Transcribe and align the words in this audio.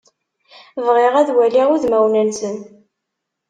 Bɣiɣ 0.85 1.13
ad 1.17 1.29
waliɣ 1.35 1.67
udmawen-nsen. 1.75 2.57